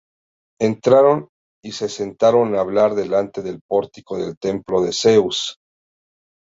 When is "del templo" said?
4.17-4.81